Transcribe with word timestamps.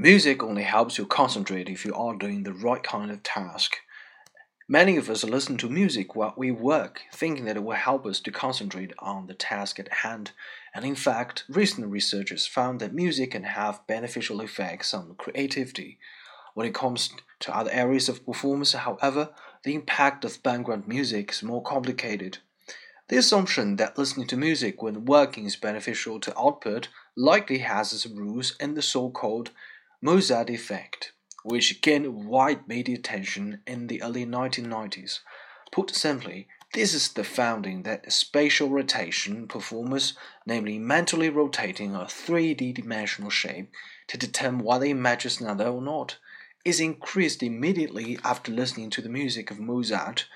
Music 0.00 0.44
only 0.44 0.62
helps 0.62 0.96
you 0.96 1.04
concentrate 1.04 1.68
if 1.68 1.84
you 1.84 1.92
are 1.92 2.14
doing 2.14 2.44
the 2.44 2.52
right 2.52 2.84
kind 2.84 3.10
of 3.10 3.20
task. 3.24 3.78
Many 4.68 4.96
of 4.96 5.10
us 5.10 5.24
listen 5.24 5.56
to 5.56 5.68
music 5.68 6.14
while 6.14 6.34
we 6.36 6.52
work, 6.52 7.02
thinking 7.12 7.46
that 7.46 7.56
it 7.56 7.64
will 7.64 7.72
help 7.72 8.06
us 8.06 8.20
to 8.20 8.30
concentrate 8.30 8.92
on 9.00 9.26
the 9.26 9.34
task 9.34 9.80
at 9.80 9.92
hand. 9.92 10.30
And 10.72 10.84
in 10.84 10.94
fact, 10.94 11.42
recent 11.48 11.88
researchers 11.88 12.46
found 12.46 12.78
that 12.78 12.94
music 12.94 13.32
can 13.32 13.42
have 13.42 13.84
beneficial 13.88 14.40
effects 14.40 14.94
on 14.94 15.16
creativity. 15.18 15.98
When 16.54 16.68
it 16.68 16.74
comes 16.74 17.10
to 17.40 17.56
other 17.56 17.72
areas 17.72 18.08
of 18.08 18.24
performance, 18.24 18.74
however, 18.74 19.30
the 19.64 19.74
impact 19.74 20.24
of 20.24 20.44
background 20.44 20.86
music 20.86 21.32
is 21.32 21.42
more 21.42 21.60
complicated. 21.60 22.38
The 23.08 23.16
assumption 23.16 23.74
that 23.76 23.98
listening 23.98 24.28
to 24.28 24.36
music 24.36 24.80
when 24.80 25.06
working 25.06 25.44
is 25.44 25.56
beneficial 25.56 26.20
to 26.20 26.38
output 26.38 26.86
likely 27.16 27.58
has 27.58 27.92
its 27.92 28.06
roots 28.06 28.54
in 28.60 28.74
the 28.74 28.82
so 28.82 29.10
called 29.10 29.50
Mozart 30.00 30.48
effect, 30.48 31.10
which 31.42 31.80
gained 31.80 32.26
wide 32.26 32.68
media 32.68 32.96
attention 32.96 33.62
in 33.66 33.88
the 33.88 34.00
early 34.00 34.24
1990s. 34.24 35.18
Put 35.72 35.94
simply, 35.94 36.46
this 36.72 36.94
is 36.94 37.12
the 37.12 37.24
founding 37.24 37.82
that 37.82 38.12
spatial 38.12 38.68
rotation 38.68 39.48
performers, 39.48 40.14
namely 40.46 40.78
mentally 40.78 41.28
rotating 41.28 41.96
a 41.96 42.00
3D 42.00 42.74
dimensional 42.74 43.30
shape 43.30 43.72
to 44.06 44.16
determine 44.16 44.64
whether 44.64 44.86
it 44.86 44.94
matches 44.94 45.40
another 45.40 45.66
or 45.66 45.82
not, 45.82 46.18
is 46.64 46.78
increased 46.78 47.42
immediately 47.42 48.18
after 48.22 48.52
listening 48.52 48.90
to 48.90 49.02
the 49.02 49.08
music 49.08 49.50
of 49.50 49.58
Mozart 49.58 50.26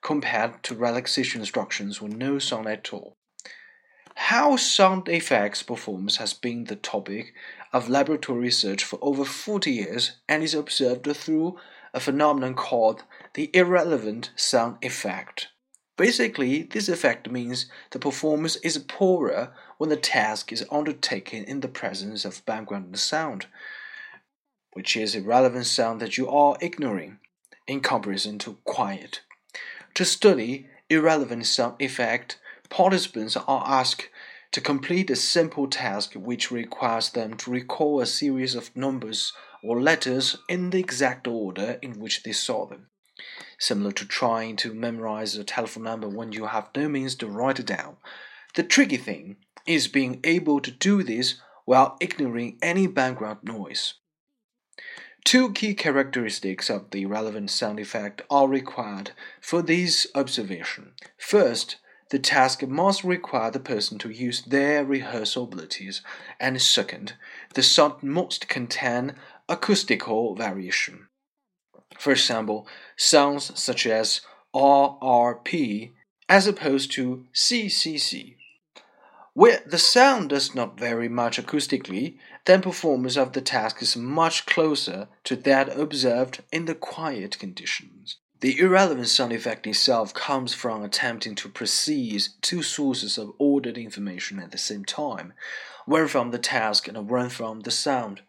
compared 0.00 0.64
to 0.64 0.74
relaxation 0.74 1.42
instructions 1.42 2.02
with 2.02 2.12
no 2.12 2.40
sound 2.40 2.66
at 2.66 2.92
all. 2.92 3.16
How 4.14 4.56
sound 4.56 5.08
effects 5.08 5.62
performance 5.62 6.16
has 6.16 6.34
been 6.34 6.64
the 6.64 6.76
topic 6.76 7.34
of 7.72 7.88
laboratory 7.88 8.40
research 8.40 8.84
for 8.84 8.98
over 9.02 9.24
40 9.24 9.70
years 9.70 10.12
and 10.28 10.42
is 10.42 10.54
observed 10.54 11.06
through 11.16 11.58
a 11.94 12.00
phenomenon 12.00 12.54
called 12.54 13.04
the 13.34 13.50
irrelevant 13.54 14.30
sound 14.36 14.78
effect. 14.82 15.48
Basically, 15.96 16.62
this 16.62 16.88
effect 16.88 17.30
means 17.30 17.66
the 17.90 17.98
performance 17.98 18.56
is 18.56 18.78
poorer 18.78 19.52
when 19.78 19.90
the 19.90 19.96
task 19.96 20.52
is 20.52 20.64
undertaken 20.70 21.44
in 21.44 21.60
the 21.60 21.68
presence 21.68 22.24
of 22.24 22.44
background 22.46 22.98
sound, 22.98 23.46
which 24.72 24.96
is 24.96 25.14
irrelevant 25.14 25.66
sound 25.66 26.00
that 26.00 26.16
you 26.16 26.28
are 26.28 26.56
ignoring, 26.60 27.18
in 27.66 27.80
comparison 27.80 28.38
to 28.38 28.58
quiet. 28.64 29.20
To 29.94 30.04
study 30.04 30.68
irrelevant 30.88 31.46
sound 31.46 31.80
effect, 31.80 32.38
participants 32.72 33.36
are 33.36 33.64
asked 33.66 34.08
to 34.50 34.60
complete 34.60 35.10
a 35.10 35.16
simple 35.16 35.66
task 35.66 36.14
which 36.14 36.50
requires 36.50 37.10
them 37.10 37.36
to 37.36 37.50
recall 37.50 38.00
a 38.00 38.06
series 38.06 38.54
of 38.54 38.74
numbers 38.74 39.34
or 39.62 39.80
letters 39.80 40.38
in 40.48 40.70
the 40.70 40.78
exact 40.78 41.28
order 41.28 41.78
in 41.82 42.00
which 42.00 42.22
they 42.22 42.32
saw 42.32 42.64
them. 42.66 42.88
Similar 43.58 43.92
to 43.92 44.06
trying 44.06 44.56
to 44.56 44.72
memorize 44.72 45.36
a 45.36 45.44
telephone 45.44 45.84
number 45.84 46.08
when 46.08 46.32
you 46.32 46.46
have 46.46 46.70
no 46.74 46.88
means 46.88 47.14
to 47.16 47.26
write 47.26 47.60
it 47.60 47.66
down. 47.66 47.98
The 48.54 48.62
tricky 48.62 48.96
thing 48.96 49.36
is 49.66 49.86
being 49.86 50.20
able 50.24 50.60
to 50.60 50.70
do 50.70 51.02
this 51.02 51.40
while 51.66 51.98
ignoring 52.00 52.58
any 52.62 52.86
background 52.86 53.40
noise. 53.42 53.94
Two 55.24 55.52
key 55.52 55.74
characteristics 55.74 56.70
of 56.70 56.90
the 56.90 57.04
relevant 57.04 57.50
sound 57.50 57.78
effect 57.78 58.22
are 58.30 58.48
required 58.48 59.12
for 59.42 59.60
this 59.60 60.06
observation. 60.14 60.94
First, 61.18 61.76
the 62.12 62.18
task 62.18 62.62
must 62.62 63.02
require 63.02 63.50
the 63.50 63.58
person 63.58 63.98
to 63.98 64.10
use 64.10 64.42
their 64.42 64.84
rehearsal 64.84 65.44
abilities, 65.44 66.02
and 66.38 66.60
second, 66.60 67.14
the 67.54 67.62
sound 67.62 68.02
must 68.02 68.48
contain 68.48 69.14
acoustical 69.48 70.34
variation. 70.34 71.08
For 71.98 72.12
example, 72.12 72.68
sounds 72.98 73.58
such 73.58 73.86
as 73.86 74.20
RRP 74.54 75.92
as 76.28 76.46
opposed 76.46 76.92
to 76.92 77.24
CCC 77.32 78.36
where 79.34 79.62
the 79.64 79.78
sound 79.78 80.28
does 80.28 80.54
not 80.54 80.78
vary 80.78 81.08
much 81.08 81.38
acoustically, 81.38 82.18
then 82.44 82.60
performance 82.60 83.16
of 83.16 83.32
the 83.32 83.40
task 83.40 83.80
is 83.80 83.96
much 83.96 84.44
closer 84.44 85.08
to 85.24 85.34
that 85.34 85.74
observed 85.74 86.42
in 86.52 86.66
the 86.66 86.74
quiet 86.74 87.38
conditions. 87.38 88.18
The 88.42 88.58
irrelevant 88.58 89.06
sound 89.06 89.32
effect 89.32 89.68
itself 89.68 90.12
comes 90.12 90.52
from 90.52 90.82
attempting 90.82 91.36
to 91.36 91.48
precise 91.48 92.30
two 92.40 92.60
sources 92.60 93.16
of 93.16 93.34
ordered 93.38 93.78
information 93.78 94.40
at 94.40 94.50
the 94.50 94.58
same 94.58 94.84
time, 94.84 95.32
one 95.86 96.08
from 96.08 96.32
the 96.32 96.40
task 96.40 96.88
and 96.88 97.08
one 97.08 97.28
from 97.28 97.60
the 97.60 97.70
sound. 97.70 98.22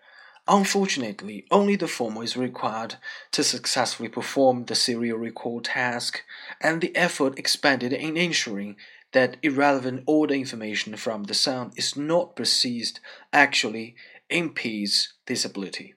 Unfortunately, 0.47 1.47
only 1.49 1.75
the 1.75 1.87
former 1.87 2.23
is 2.23 2.37
required 2.37 2.97
to 3.31 3.43
successfully 3.43 4.07
perform 4.07 4.65
the 4.65 4.75
serial 4.75 5.17
recall 5.17 5.61
task, 5.61 6.21
and 6.61 6.79
the 6.79 6.95
effort 6.95 7.39
expended 7.39 7.91
in 7.91 8.15
ensuring 8.15 8.75
that 9.13 9.37
irrelevant 9.41 10.03
order 10.05 10.35
information 10.35 10.95
from 10.95 11.23
the 11.23 11.33
sound 11.33 11.73
is 11.75 11.97
not 11.97 12.35
perceived 12.35 12.99
actually 13.33 13.95
impedes 14.29 15.13
this 15.25 15.43
ability. 15.43 15.95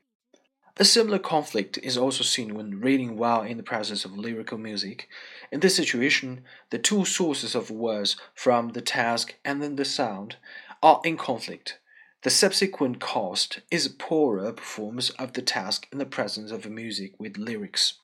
A 0.78 0.84
similar 0.84 1.19
conflict 1.19 1.78
is 1.82 1.97
also 1.97 2.22
seen 2.22 2.54
when 2.54 2.81
reading 2.81 3.16
while 3.16 3.41
in 3.41 3.56
the 3.56 3.62
presence 3.62 4.04
of 4.04 4.19
lyrical 4.19 4.59
music. 4.59 5.09
In 5.50 5.60
this 5.60 5.75
situation, 5.75 6.44
the 6.69 6.78
two 6.78 7.06
sources 7.06 7.54
of 7.54 7.70
words 7.70 8.16
from 8.34 8.72
the 8.72 8.82
task 8.82 9.36
and 9.42 9.62
then 9.62 9.76
the 9.76 9.86
sound 9.86 10.36
are 10.82 11.00
in 11.03 11.16
conflict. 11.16 11.78
The 12.25 12.31
subsequent 12.31 13.00
cost 13.00 13.60
is 13.70 13.86
a 13.86 13.91
poorer 13.91 14.53
performance 14.53 15.09
of 15.10 15.32
the 15.32 15.41
task 15.41 15.86
in 15.92 15.97
the 15.97 16.04
presence 16.04 16.50
of 16.50 16.69
music 16.69 17.15
with 17.19 17.38
lyrics. 17.38 17.94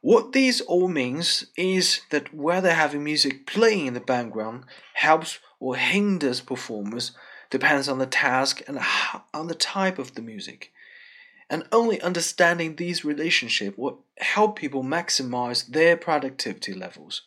What 0.00 0.32
this 0.32 0.62
all 0.62 0.88
means 0.88 1.44
is 1.58 2.00
that 2.08 2.32
whether 2.32 2.72
having 2.72 3.04
music 3.04 3.46
playing 3.46 3.86
in 3.86 3.94
the 3.94 4.00
background 4.00 4.64
helps 4.94 5.40
or 5.60 5.76
hinders 5.76 6.40
performance 6.40 7.10
depends 7.50 7.86
on 7.86 7.98
the 7.98 8.06
task 8.06 8.62
and 8.66 8.78
on 9.34 9.48
the 9.48 9.54
type 9.54 9.98
of 9.98 10.14
the 10.14 10.22
music. 10.22 10.72
And 11.50 11.64
only 11.72 12.00
understanding 12.00 12.76
these 12.76 13.04
relationships 13.04 13.78
will 13.78 14.04
help 14.18 14.58
people 14.58 14.82
maximize 14.82 15.66
their 15.66 15.96
productivity 15.96 16.74
levels. 16.74 17.22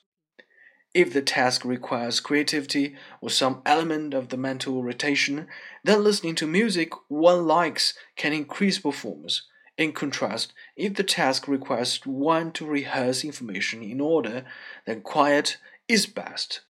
If 0.93 1.13
the 1.13 1.21
task 1.21 1.63
requires 1.63 2.19
creativity 2.19 2.95
or 3.21 3.29
some 3.29 3.61
element 3.65 4.13
of 4.13 4.27
the 4.27 4.37
mental 4.37 4.83
rotation, 4.83 5.47
then 5.83 6.03
listening 6.03 6.35
to 6.35 6.47
music 6.47 6.91
one 7.07 7.47
likes 7.47 7.93
can 8.17 8.33
increase 8.33 8.77
performance. 8.77 9.43
In 9.77 9.93
contrast, 9.93 10.53
if 10.75 10.95
the 10.95 11.03
task 11.03 11.47
requires 11.47 12.05
one 12.05 12.51
to 12.51 12.65
rehearse 12.65 13.23
information 13.23 13.81
in 13.81 14.01
order, 14.01 14.43
then 14.85 15.01
quiet 15.01 15.57
is 15.87 16.05
best. 16.05 16.61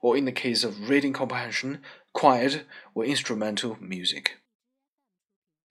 Or 0.00 0.16
in 0.16 0.24
the 0.24 0.32
case 0.32 0.62
of 0.62 0.88
reading 0.88 1.12
comprehension, 1.12 1.80
quiet 2.12 2.64
or 2.94 3.04
instrumental 3.04 3.76
music. 3.80 4.36